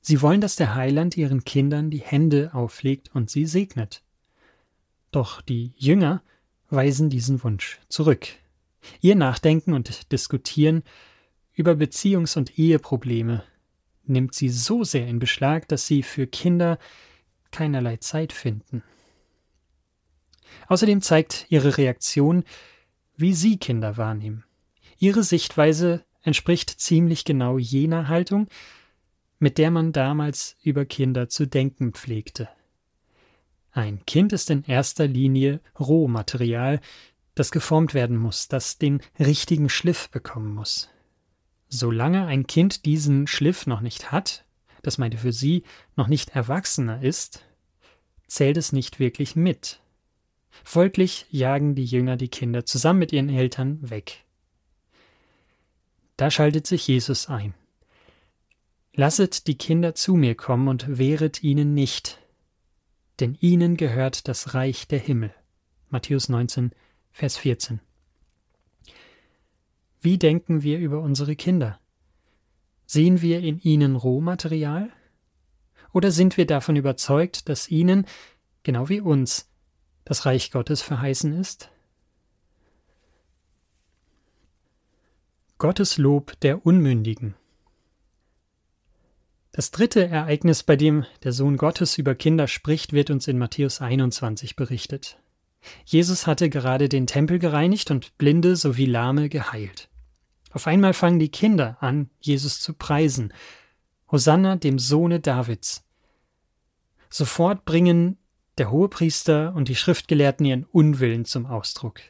Sie 0.00 0.20
wollen, 0.20 0.40
dass 0.40 0.56
der 0.56 0.74
Heiland 0.74 1.16
ihren 1.16 1.44
Kindern 1.44 1.90
die 1.90 2.02
Hände 2.02 2.52
auflegt 2.52 3.14
und 3.14 3.30
sie 3.30 3.46
segnet. 3.46 4.02
Doch 5.12 5.40
die 5.42 5.74
Jünger 5.76 6.24
weisen 6.70 7.08
diesen 7.08 7.44
Wunsch 7.44 7.78
zurück. 7.88 8.26
Ihr 9.00 9.14
Nachdenken 9.14 9.74
und 9.74 10.10
Diskutieren 10.10 10.82
über 11.52 11.74
Beziehungs- 11.74 12.36
und 12.36 12.58
Eheprobleme 12.58 13.44
nimmt 14.08 14.34
sie 14.34 14.48
so 14.48 14.84
sehr 14.84 15.06
in 15.06 15.18
Beschlag, 15.18 15.68
dass 15.68 15.86
sie 15.86 16.02
für 16.02 16.26
Kinder 16.26 16.78
keinerlei 17.50 17.96
Zeit 17.98 18.32
finden. 18.32 18.82
Außerdem 20.68 21.00
zeigt 21.02 21.46
ihre 21.48 21.76
Reaktion, 21.78 22.44
wie 23.16 23.34
sie 23.34 23.58
Kinder 23.58 23.96
wahrnehmen. 23.96 24.44
Ihre 24.98 25.22
Sichtweise 25.22 26.04
entspricht 26.22 26.70
ziemlich 26.70 27.24
genau 27.24 27.58
jener 27.58 28.08
Haltung, 28.08 28.48
mit 29.38 29.58
der 29.58 29.70
man 29.70 29.92
damals 29.92 30.56
über 30.62 30.84
Kinder 30.84 31.28
zu 31.28 31.46
denken 31.46 31.92
pflegte. 31.92 32.48
Ein 33.70 34.04
Kind 34.06 34.32
ist 34.32 34.50
in 34.50 34.64
erster 34.64 35.06
Linie 35.06 35.60
Rohmaterial, 35.78 36.80
das 37.34 37.50
geformt 37.50 37.92
werden 37.92 38.16
muss, 38.16 38.48
das 38.48 38.78
den 38.78 39.02
richtigen 39.18 39.68
Schliff 39.68 40.08
bekommen 40.08 40.54
muss. 40.54 40.88
Solange 41.68 42.26
ein 42.26 42.46
Kind 42.46 42.84
diesen 42.84 43.26
Schliff 43.26 43.66
noch 43.66 43.80
nicht 43.80 44.12
hat, 44.12 44.44
das 44.82 44.98
meinte 44.98 45.18
für 45.18 45.32
sie 45.32 45.64
noch 45.96 46.06
nicht 46.06 46.30
erwachsener 46.30 47.02
ist, 47.02 47.44
zählt 48.26 48.56
es 48.56 48.72
nicht 48.72 49.00
wirklich 49.00 49.36
mit. 49.36 49.80
Folglich 50.64 51.26
jagen 51.30 51.74
die 51.74 51.84
Jünger 51.84 52.16
die 52.16 52.28
Kinder 52.28 52.64
zusammen 52.64 53.00
mit 53.00 53.12
ihren 53.12 53.28
Eltern 53.28 53.90
weg. 53.90 54.24
Da 56.16 56.30
schaltet 56.30 56.66
sich 56.66 56.86
Jesus 56.86 57.28
ein. 57.28 57.54
Lasset 58.94 59.46
die 59.46 59.58
Kinder 59.58 59.94
zu 59.94 60.14
mir 60.14 60.34
kommen 60.34 60.68
und 60.68 60.98
wehret 60.98 61.42
ihnen 61.42 61.74
nicht, 61.74 62.18
denn 63.20 63.36
ihnen 63.40 63.76
gehört 63.76 64.26
das 64.28 64.54
Reich 64.54 64.88
der 64.88 64.98
Himmel. 64.98 65.34
Matthäus 65.90 66.28
19, 66.28 66.72
Vers 67.12 67.36
14. 67.36 67.80
Wie 70.00 70.18
denken 70.18 70.62
wir 70.62 70.78
über 70.78 71.00
unsere 71.00 71.36
Kinder? 71.36 71.80
Sehen 72.86 73.20
wir 73.22 73.40
in 73.40 73.60
ihnen 73.60 73.96
Rohmaterial? 73.96 74.90
Oder 75.92 76.10
sind 76.10 76.36
wir 76.36 76.46
davon 76.46 76.76
überzeugt, 76.76 77.48
dass 77.48 77.70
ihnen, 77.70 78.06
genau 78.62 78.88
wie 78.88 79.00
uns, 79.00 79.50
das 80.04 80.26
Reich 80.26 80.50
Gottes 80.50 80.82
verheißen 80.82 81.32
ist? 81.32 81.70
Gottes 85.58 85.96
Lob 85.96 86.38
der 86.40 86.66
Unmündigen. 86.66 87.34
Das 89.52 89.70
dritte 89.70 90.06
Ereignis, 90.06 90.62
bei 90.62 90.76
dem 90.76 91.06
der 91.24 91.32
Sohn 91.32 91.56
Gottes 91.56 91.96
über 91.96 92.14
Kinder 92.14 92.46
spricht, 92.46 92.92
wird 92.92 93.08
uns 93.08 93.26
in 93.26 93.38
Matthäus 93.38 93.80
21 93.80 94.54
berichtet. 94.54 95.18
Jesus 95.84 96.26
hatte 96.26 96.48
gerade 96.48 96.88
den 96.88 97.06
Tempel 97.06 97.38
gereinigt 97.38 97.90
und 97.90 98.16
Blinde 98.18 98.56
sowie 98.56 98.86
Lahme 98.86 99.28
geheilt. 99.28 99.88
Auf 100.52 100.66
einmal 100.66 100.94
fangen 100.94 101.18
die 101.18 101.28
Kinder 101.28 101.76
an, 101.80 102.08
Jesus 102.20 102.60
zu 102.60 102.72
preisen. 102.72 103.32
Hosanna 104.10 104.56
dem 104.56 104.78
Sohne 104.78 105.20
Davids. 105.20 105.84
Sofort 107.10 107.64
bringen 107.64 108.18
der 108.58 108.70
Hohepriester 108.70 109.54
und 109.54 109.68
die 109.68 109.76
Schriftgelehrten 109.76 110.46
ihren 110.46 110.64
Unwillen 110.64 111.24
zum 111.24 111.46
Ausdruck. 111.46 112.00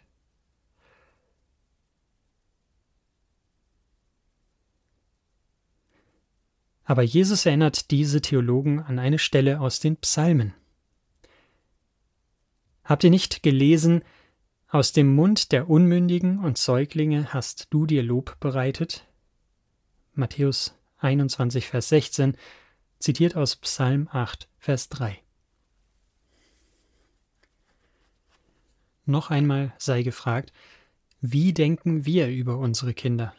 Aber 6.85 7.03
Jesus 7.03 7.45
erinnert 7.45 7.91
diese 7.91 8.21
Theologen 8.21 8.81
an 8.81 9.01
eine 9.01 9.19
Stelle 9.19 9.61
aus 9.61 9.81
den 9.81 9.97
Psalmen. 9.97 10.55
Habt 12.87 13.03
ihr 13.03 13.11
nicht 13.11 13.43
gelesen, 13.43 14.05
aus 14.69 14.93
dem 14.93 15.13
Mund 15.13 15.51
der 15.51 15.69
Unmündigen 15.69 16.39
und 16.39 16.57
Säuglinge 16.57 17.33
hast 17.33 17.67
du 17.71 17.85
dir 17.85 18.05
Lob 18.05 18.39
bereitet? 18.39 19.05
Matthäus 20.15 20.73
21, 20.99 21.67
Vers 21.67 21.89
16, 21.89 22.37
zitiert 23.01 23.35
aus 23.35 23.57
Psalm 23.57 24.09
8, 24.13 24.49
Vers 24.59 24.89
3. 24.89 25.21
Noch 29.05 29.31
einmal 29.31 29.75
sei 29.79 30.05
gefragt, 30.05 30.53
wie 31.21 31.53
denken 31.53 32.07
wir 32.07 32.29
über 32.29 32.57
unsere 32.57 32.95
Kinder? 32.95 33.35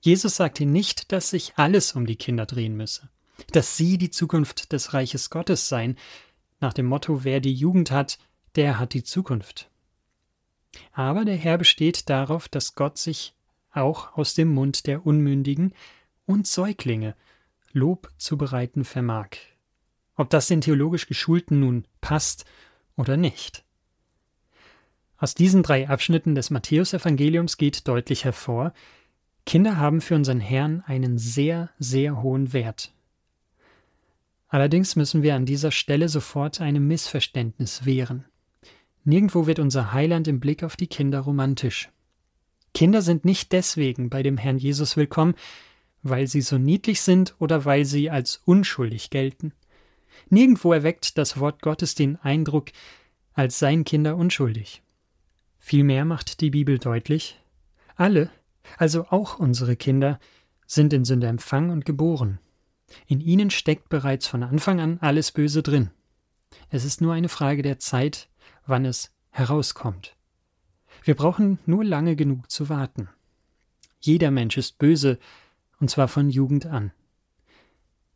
Jesus 0.00 0.34
sagte 0.34 0.66
nicht, 0.66 1.12
dass 1.12 1.30
sich 1.30 1.52
alles 1.54 1.92
um 1.92 2.04
die 2.04 2.16
Kinder 2.16 2.46
drehen 2.46 2.76
müsse, 2.76 3.10
dass 3.52 3.76
sie 3.76 3.96
die 3.96 4.10
Zukunft 4.10 4.72
des 4.72 4.92
Reiches 4.92 5.30
Gottes 5.30 5.68
seien, 5.68 5.96
nach 6.58 6.72
dem 6.72 6.86
Motto, 6.86 7.22
wer 7.22 7.38
die 7.38 7.54
Jugend 7.54 7.92
hat, 7.92 8.18
der 8.56 8.78
hat 8.78 8.94
die 8.94 9.04
Zukunft. 9.04 9.70
Aber 10.92 11.24
der 11.24 11.36
Herr 11.36 11.58
besteht 11.58 12.08
darauf, 12.08 12.48
dass 12.48 12.74
Gott 12.74 12.98
sich 12.98 13.34
auch 13.72 14.16
aus 14.16 14.34
dem 14.34 14.48
Mund 14.48 14.86
der 14.86 15.06
Unmündigen 15.06 15.74
und 16.26 16.46
Säuglinge 16.46 17.14
Lob 17.72 18.10
zu 18.18 18.36
bereiten 18.36 18.84
vermag. 18.84 19.30
Ob 20.16 20.30
das 20.30 20.48
den 20.48 20.60
theologisch 20.60 21.06
Geschulten 21.06 21.60
nun 21.60 21.86
passt 22.00 22.44
oder 22.96 23.16
nicht. 23.16 23.64
Aus 25.16 25.34
diesen 25.34 25.62
drei 25.62 25.88
Abschnitten 25.88 26.34
des 26.34 26.50
Matthäusevangeliums 26.50 27.58
geht 27.58 27.86
deutlich 27.86 28.24
hervor, 28.24 28.72
Kinder 29.46 29.76
haben 29.76 30.00
für 30.00 30.14
unseren 30.14 30.40
Herrn 30.40 30.82
einen 30.86 31.18
sehr, 31.18 31.70
sehr 31.78 32.22
hohen 32.22 32.52
Wert. 32.52 32.92
Allerdings 34.48 34.96
müssen 34.96 35.22
wir 35.22 35.34
an 35.34 35.46
dieser 35.46 35.70
Stelle 35.70 36.08
sofort 36.08 36.60
einem 36.60 36.86
Missverständnis 36.86 37.84
wehren. 37.84 38.24
Nirgendwo 39.04 39.46
wird 39.46 39.58
unser 39.58 39.92
Heiland 39.92 40.28
im 40.28 40.40
Blick 40.40 40.62
auf 40.62 40.76
die 40.76 40.86
Kinder 40.86 41.20
romantisch. 41.20 41.90
Kinder 42.74 43.02
sind 43.02 43.24
nicht 43.24 43.52
deswegen 43.52 44.10
bei 44.10 44.22
dem 44.22 44.36
Herrn 44.36 44.58
Jesus 44.58 44.96
willkommen, 44.96 45.34
weil 46.02 46.26
sie 46.26 46.40
so 46.40 46.58
niedlich 46.58 47.00
sind 47.00 47.34
oder 47.38 47.64
weil 47.64 47.84
sie 47.84 48.10
als 48.10 48.40
unschuldig 48.44 49.10
gelten. 49.10 49.52
Nirgendwo 50.28 50.72
erweckt 50.72 51.18
das 51.18 51.40
Wort 51.40 51.62
Gottes 51.62 51.94
den 51.94 52.16
Eindruck, 52.16 52.70
als 53.32 53.58
seien 53.58 53.84
Kinder 53.84 54.16
unschuldig. 54.16 54.82
Vielmehr 55.58 56.04
macht 56.04 56.40
die 56.40 56.50
Bibel 56.50 56.78
deutlich, 56.78 57.40
alle, 57.96 58.30
also 58.78 59.06
auch 59.08 59.38
unsere 59.38 59.76
Kinder, 59.76 60.18
sind 60.66 60.92
in 60.92 61.04
Sünde 61.04 61.26
empfangen 61.26 61.70
und 61.70 61.84
geboren. 61.84 62.38
In 63.06 63.20
ihnen 63.20 63.50
steckt 63.50 63.88
bereits 63.88 64.26
von 64.26 64.42
Anfang 64.42 64.80
an 64.80 64.98
alles 65.00 65.32
Böse 65.32 65.62
drin. 65.62 65.90
Es 66.70 66.84
ist 66.84 67.00
nur 67.00 67.12
eine 67.12 67.28
Frage 67.28 67.62
der 67.62 67.78
Zeit, 67.78 68.29
wann 68.70 68.84
es 68.84 69.12
herauskommt. 69.30 70.16
Wir 71.04 71.14
brauchen 71.14 71.58
nur 71.66 71.84
lange 71.84 72.16
genug 72.16 72.50
zu 72.50 72.68
warten. 72.68 73.08
Jeder 74.00 74.30
Mensch 74.30 74.56
ist 74.56 74.78
böse, 74.78 75.18
und 75.78 75.90
zwar 75.90 76.08
von 76.08 76.30
Jugend 76.30 76.66
an. 76.66 76.92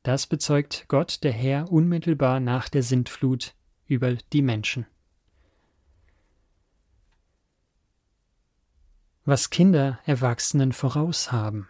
Das 0.02 0.26
bezeugt 0.26 0.87
Gott, 0.88 1.23
der 1.23 1.32
Herr, 1.32 1.70
unmittelbar 1.70 2.40
nach 2.40 2.68
der 2.68 2.82
Sintflut 2.82 3.54
über 3.87 4.14
die 4.14 4.42
Menschen. 4.42 4.87
was 9.25 9.50
Kinder 9.50 9.99
Erwachsenen 10.04 10.73
voraus 10.73 11.32
haben. 11.32 11.68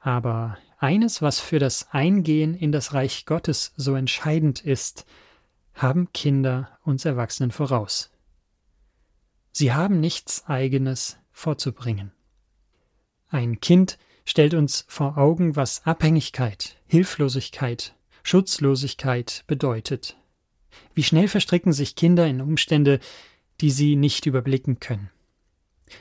Aber 0.00 0.56
eines, 0.78 1.22
was 1.22 1.40
für 1.40 1.58
das 1.58 1.88
Eingehen 1.90 2.54
in 2.54 2.72
das 2.72 2.94
Reich 2.94 3.26
Gottes 3.26 3.72
so 3.76 3.94
entscheidend 3.94 4.64
ist, 4.64 5.04
haben 5.78 6.12
Kinder 6.12 6.78
uns 6.84 7.04
Erwachsenen 7.04 7.50
voraus. 7.50 8.10
Sie 9.52 9.72
haben 9.72 10.00
nichts 10.00 10.46
eigenes 10.46 11.18
vorzubringen. 11.32 12.12
Ein 13.28 13.60
Kind 13.60 13.98
stellt 14.24 14.54
uns 14.54 14.84
vor 14.88 15.16
Augen, 15.16 15.56
was 15.56 15.86
Abhängigkeit, 15.86 16.76
Hilflosigkeit, 16.86 17.94
Schutzlosigkeit 18.22 19.44
bedeutet. 19.46 20.16
Wie 20.94 21.02
schnell 21.02 21.28
verstricken 21.28 21.72
sich 21.72 21.96
Kinder 21.96 22.26
in 22.26 22.40
Umstände, 22.40 23.00
die 23.60 23.70
sie 23.70 23.96
nicht 23.96 24.26
überblicken 24.26 24.80
können. 24.80 25.10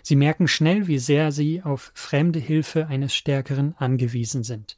Sie 0.03 0.15
merken 0.15 0.47
schnell, 0.47 0.87
wie 0.87 0.99
sehr 0.99 1.31
sie 1.31 1.63
auf 1.63 1.91
fremde 1.93 2.39
Hilfe 2.39 2.87
eines 2.87 3.15
Stärkeren 3.15 3.75
angewiesen 3.77 4.43
sind. 4.43 4.77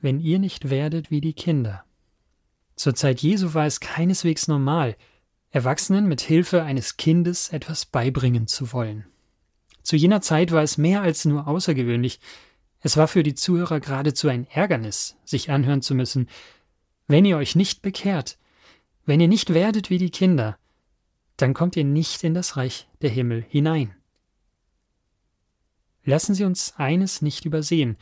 Wenn 0.00 0.20
ihr 0.20 0.38
nicht 0.38 0.68
werdet 0.68 1.10
wie 1.10 1.20
die 1.20 1.32
Kinder. 1.32 1.84
Zur 2.76 2.94
Zeit 2.94 3.20
Jesu 3.20 3.54
war 3.54 3.66
es 3.66 3.80
keineswegs 3.80 4.48
normal, 4.48 4.96
Erwachsenen 5.50 6.08
mit 6.08 6.20
Hilfe 6.20 6.62
eines 6.62 6.96
Kindes 6.96 7.50
etwas 7.50 7.86
beibringen 7.86 8.46
zu 8.46 8.72
wollen. 8.72 9.06
Zu 9.82 9.96
jener 9.96 10.20
Zeit 10.20 10.50
war 10.50 10.62
es 10.62 10.78
mehr 10.78 11.02
als 11.02 11.24
nur 11.24 11.46
außergewöhnlich, 11.46 12.18
es 12.80 12.96
war 12.96 13.08
für 13.08 13.22
die 13.22 13.34
Zuhörer 13.34 13.80
geradezu 13.80 14.28
ein 14.28 14.46
Ärgernis, 14.50 15.16
sich 15.24 15.50
anhören 15.50 15.80
zu 15.80 15.94
müssen, 15.94 16.28
wenn 17.06 17.24
ihr 17.24 17.36
euch 17.36 17.54
nicht 17.54 17.82
bekehrt, 17.82 18.38
wenn 19.06 19.20
ihr 19.20 19.28
nicht 19.28 19.54
werdet 19.54 19.90
wie 19.90 19.98
die 19.98 20.10
Kinder, 20.10 20.58
dann 21.36 21.54
kommt 21.54 21.76
ihr 21.76 21.84
nicht 21.84 22.24
in 22.24 22.34
das 22.34 22.56
Reich 22.56 22.88
der 23.02 23.10
Himmel 23.10 23.44
hinein. 23.48 23.94
Lassen 26.04 26.34
Sie 26.34 26.44
uns 26.44 26.74
eines 26.76 27.22
nicht 27.22 27.44
übersehen. 27.44 27.96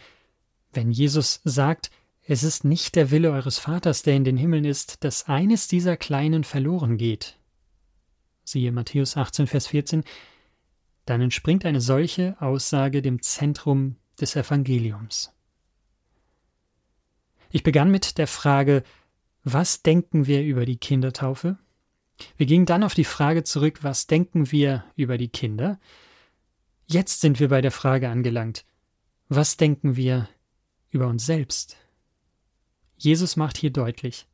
Wenn 0.73 0.91
Jesus 0.91 1.41
sagt, 1.45 1.91
es 2.33 2.43
ist 2.45 2.65
nicht 2.65 2.97
der 2.97 3.11
Wille 3.11 3.31
eures 3.31 3.59
Vaters, 3.59 4.03
der 4.03 4.17
in 4.17 4.25
den 4.25 4.39
Himmeln 4.39 4.65
ist, 4.65 5.05
dass 5.05 5.29
eines 5.29 5.69
dieser 5.69 5.99
Kleinen 5.99 6.45
verloren 6.45 6.97
geht. 6.97 7.39
Siehe 8.43 8.73
Matthäus 8.73 9.19
18, 9.19 9.47
Vers 9.47 9.67
14, 9.67 10.03
dann 11.05 11.21
entspringt 11.21 11.67
eine 11.67 11.83
solche 11.83 12.41
Aussage 12.41 13.03
dem 13.03 13.21
Zentrum 13.21 13.97
des 14.19 14.35
Evangeliums. 14.35 15.31
Ich 17.51 17.63
begann 17.63 17.91
mit 17.91 18.17
der 18.17 18.27
Frage, 18.27 18.83
was 19.45 19.83
denken 19.83 20.27
wir 20.27 20.43
über 20.43 20.65
die 20.65 20.79
Kindertaufe? 20.79 21.59
Wir 22.39 22.47
gingen 22.47 22.65
dann 22.65 22.83
auf 22.83 22.95
die 22.95 23.05
Frage 23.05 23.45
zurück, 23.45 23.81
was 23.83 24.07
denken 24.07 24.51
wir 24.51 24.85
über 24.97 25.19
die 25.19 25.29
Kinder? 25.29 25.79
Jetzt 26.87 27.21
sind 27.21 27.41
wir 27.41 27.49
bei 27.49 27.61
der 27.61 27.73
Frage 27.73 28.09
angelangt, 28.09 28.65
was 29.29 29.59
denken 29.59 29.97
wir 29.97 30.31
über 30.89 31.09
uns 31.09 31.27
selbst? 31.27 31.77
Jesus 33.03 33.35
macht 33.35 33.57
hier 33.57 33.73
deutlich, 33.73 34.29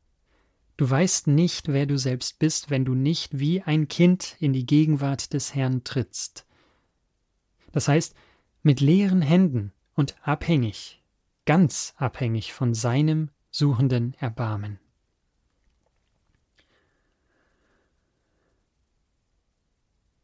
du 0.77 0.87
weißt 0.87 1.25
nicht, 1.25 1.69
wer 1.69 1.87
du 1.87 1.97
selbst 1.97 2.37
bist, 2.37 2.69
wenn 2.69 2.85
du 2.85 2.93
nicht 2.93 3.39
wie 3.39 3.63
ein 3.63 3.87
Kind 3.87 4.35
in 4.39 4.53
die 4.53 4.67
Gegenwart 4.67 5.33
des 5.33 5.55
Herrn 5.55 5.83
trittst. 5.83 6.45
Das 7.71 7.87
heißt, 7.87 8.15
mit 8.61 8.79
leeren 8.79 9.23
Händen 9.23 9.73
und 9.95 10.15
abhängig, 10.21 11.01
ganz 11.45 11.95
abhängig 11.97 12.53
von 12.53 12.75
seinem 12.75 13.31
suchenden 13.49 14.13
Erbarmen. 14.19 14.77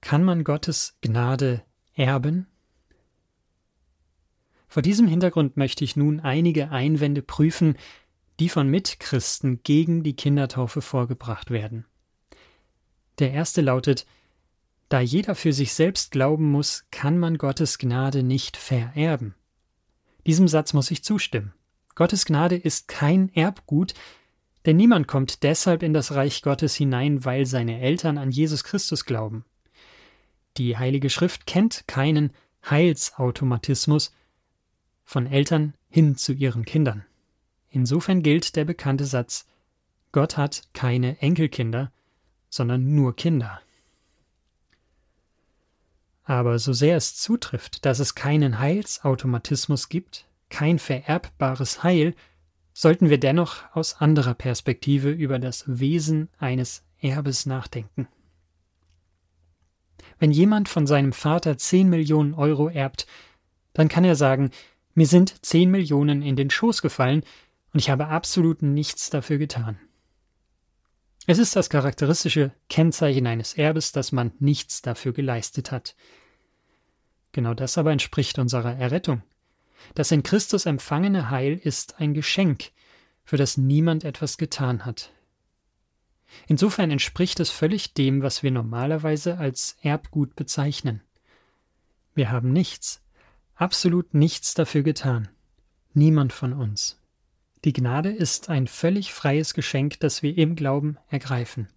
Kann 0.01 0.23
man 0.23 0.43
Gottes 0.43 0.99
Gnade 1.01 1.63
erben? 1.95 2.45
Vor 4.67 4.83
diesem 4.83 5.07
Hintergrund 5.07 5.57
möchte 5.57 5.83
ich 5.83 5.95
nun 5.95 6.19
einige 6.19 6.69
Einwände 6.69 7.23
prüfen, 7.23 7.75
die 8.39 8.49
von 8.49 8.69
Mitchristen 8.69 9.61
gegen 9.63 10.03
die 10.03 10.15
Kindertaufe 10.15 10.81
vorgebracht 10.81 11.51
werden. 11.51 11.85
Der 13.19 13.31
erste 13.31 13.61
lautet 13.61 14.05
Da 14.89 14.99
jeder 14.99 15.35
für 15.35 15.53
sich 15.53 15.73
selbst 15.73 16.11
glauben 16.11 16.51
muss, 16.51 16.85
kann 16.91 17.17
man 17.17 17.37
Gottes 17.37 17.77
Gnade 17.77 18.23
nicht 18.23 18.57
vererben. 18.57 19.35
Diesem 20.25 20.47
Satz 20.47 20.73
muss 20.73 20.91
ich 20.91 21.03
zustimmen. 21.03 21.53
Gottes 21.95 22.25
Gnade 22.25 22.55
ist 22.55 22.87
kein 22.87 23.33
Erbgut, 23.33 23.93
denn 24.65 24.77
niemand 24.77 25.07
kommt 25.07 25.43
deshalb 25.43 25.83
in 25.83 25.93
das 25.93 26.13
Reich 26.13 26.41
Gottes 26.41 26.75
hinein, 26.75 27.23
weil 27.23 27.45
seine 27.45 27.79
Eltern 27.79 28.17
an 28.17 28.31
Jesus 28.31 28.63
Christus 28.63 29.05
glauben. 29.05 29.45
Die 30.57 30.77
Heilige 30.77 31.09
Schrift 31.09 31.45
kennt 31.45 31.87
keinen 31.87 32.31
Heilsautomatismus 32.69 34.13
von 35.03 35.27
Eltern 35.27 35.73
hin 35.89 36.15
zu 36.15 36.33
ihren 36.33 36.65
Kindern. 36.65 37.05
Insofern 37.75 38.23
gilt 38.23 38.55
der 38.55 38.63
bekannte 38.63 39.03
Satz 39.03 39.45
Gott 40.13 40.37
hat 40.37 40.63
keine 40.71 41.21
Enkelkinder, 41.21 41.91
sondern 42.49 42.95
nur 42.95 43.17
Kinder. 43.17 43.59
Aber 46.23 46.57
so 46.57 46.71
sehr 46.71 46.95
es 46.95 47.17
zutrifft, 47.17 47.83
dass 47.83 47.99
es 47.99 48.15
keinen 48.15 48.59
Heilsautomatismus 48.59 49.89
gibt, 49.89 50.25
kein 50.47 50.79
vererbbares 50.79 51.83
Heil, 51.83 52.15
sollten 52.71 53.09
wir 53.09 53.19
dennoch 53.19 53.63
aus 53.73 53.99
anderer 53.99 54.35
Perspektive 54.35 55.11
über 55.11 55.37
das 55.37 55.65
Wesen 55.67 56.29
eines 56.37 56.81
Erbes 57.01 57.45
nachdenken. 57.45 58.07
Wenn 60.17 60.31
jemand 60.31 60.69
von 60.69 60.87
seinem 60.87 61.11
Vater 61.11 61.57
10 61.57 61.89
Millionen 61.89 62.35
Euro 62.35 62.69
erbt, 62.69 63.05
dann 63.73 63.89
kann 63.89 64.05
er 64.05 64.15
sagen, 64.15 64.51
mir 64.93 65.07
sind 65.07 65.45
10 65.45 65.69
Millionen 65.69 66.21
in 66.21 66.37
den 66.37 66.49
Schoß 66.49 66.81
gefallen 66.81 67.25
und 67.75 67.79
ich 67.79 67.89
habe 67.89 68.07
absolut 68.07 68.61
nichts 68.61 69.09
dafür 69.09 69.37
getan. 69.37 69.77
Es 71.27 71.39
ist 71.39 71.57
das 71.57 71.69
charakteristische 71.69 72.53
Kennzeichen 72.69 73.27
eines 73.27 73.55
Erbes, 73.55 73.91
dass 73.91 74.13
man 74.13 74.31
nichts 74.39 74.81
dafür 74.81 75.11
geleistet 75.11 75.73
hat. 75.73 75.93
Genau 77.33 77.53
das 77.53 77.77
aber 77.77 77.91
entspricht 77.91 78.39
unserer 78.39 78.77
Errettung. 78.77 79.23
Das 79.93 80.09
in 80.13 80.23
Christus 80.23 80.65
empfangene 80.65 81.29
Heil 81.31 81.59
ist 81.61 81.99
ein 81.99 82.13
Geschenk, 82.13 82.71
für 83.25 83.35
das 83.35 83.57
niemand 83.57 84.05
etwas 84.05 84.37
getan 84.37 84.85
hat. 84.85 85.11
Insofern 86.47 86.91
entspricht 86.91 87.41
es 87.41 87.49
völlig 87.49 87.93
dem, 87.93 88.21
was 88.21 88.41
wir 88.41 88.51
normalerweise 88.51 89.37
als 89.37 89.75
Erbgut 89.81 90.37
bezeichnen. 90.37 91.01
Wir 92.13 92.31
haben 92.31 92.53
nichts, 92.53 93.03
absolut 93.53 94.13
nichts 94.13 94.53
dafür 94.53 94.83
getan. 94.83 95.27
Niemand 95.93 96.31
von 96.31 96.53
uns. 96.53 97.01
Die 97.65 97.73
Gnade 97.73 98.09
ist 98.09 98.49
ein 98.49 98.67
völlig 98.67 99.11
freies 99.11 99.55
Geschenk, 99.55 99.99
das 99.99 100.21
wir 100.21 100.37
im 100.37 100.55
Glauben 100.55 100.97
ergreifen. 101.09 101.67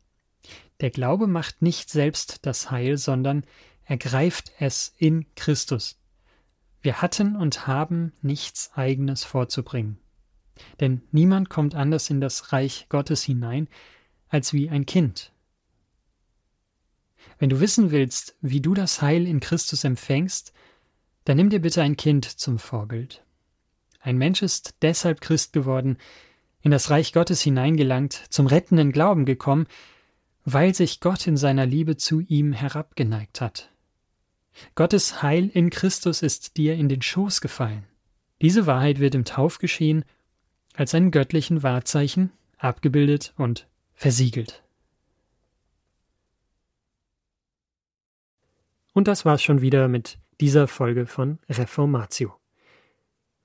Der 0.81 0.91
Glaube 0.91 1.27
macht 1.27 1.63
nicht 1.63 1.89
selbst 1.89 2.45
das 2.45 2.71
Heil, 2.71 2.99
sondern 2.99 3.45
ergreift 3.85 4.53
es 4.59 4.95
in 4.99 5.25
Christus. 5.35 5.99
Wir 6.83 7.01
hatten 7.01 7.37
und 7.37 7.67
haben 7.67 8.13
nichts 8.21 8.71
eigenes 8.75 9.25
vorzubringen. 9.25 9.99
Denn 10.79 11.01
niemand 11.11 11.49
kommt 11.49 11.75
anders 11.75 12.11
in 12.11 12.21
das 12.21 12.53
Reich 12.53 12.87
Gottes 12.91 13.23
hinein, 13.23 13.67
als 14.29 14.53
wie 14.53 14.69
ein 14.69 14.85
Kind. 14.85 15.33
Wenn 17.39 17.49
du 17.49 17.61
wissen 17.61 17.91
willst, 17.93 18.37
wie 18.43 18.61
du 18.61 18.75
das 18.75 19.01
Heil 19.01 19.27
in 19.27 19.41
Christus 19.41 19.85
empfängst, 19.85 20.53
dann 21.25 21.39
nimm 21.39 21.49
dir 21.49 21.61
bitte 21.61 21.81
ein 21.81 21.97
Kind 21.97 22.27
zum 22.27 22.59
Vorbild. 22.59 23.25
Ein 24.09 24.17
Mensch 24.17 24.41
ist 24.41 24.77
deshalb 24.81 25.21
Christ 25.21 25.53
geworden, 25.53 25.99
in 26.63 26.71
das 26.71 26.89
Reich 26.89 27.13
Gottes 27.13 27.43
hineingelangt, 27.43 28.15
zum 28.31 28.47
rettenden 28.47 28.91
Glauben 28.91 29.27
gekommen, 29.27 29.67
weil 30.47 30.75
sich 30.75 31.01
Gott 31.01 31.27
in 31.27 31.37
seiner 31.37 31.67
Liebe 31.67 31.99
zu 31.99 32.21
ihm 32.21 32.55
herabgeneigt 32.55 33.43
hat. 33.43 33.71
Gottes 34.75 35.23
Heil 35.23 35.51
in 35.53 35.69
Christus 35.69 36.23
ist 36.23 36.57
dir 36.57 36.75
in 36.75 36.89
den 36.89 37.03
Schoß 37.03 37.43
gefallen. 37.43 37.85
Diese 38.41 38.65
Wahrheit 38.65 38.99
wird 38.99 39.15
im 39.15 39.27
Taufgeschehen 39.27 40.07
als 40.73 40.95
ein 40.95 41.11
göttlichen 41.11 41.63
Wahrzeichen 41.63 42.33
abgebildet 42.57 43.35
und 43.37 43.69
versiegelt. 43.93 44.63
Und 48.95 49.07
das 49.07 49.27
war's 49.27 49.43
schon 49.43 49.61
wieder 49.61 49.87
mit 49.87 50.19
dieser 50.41 50.67
Folge 50.67 51.07
von 51.07 51.41
Reformatio. 51.51 52.38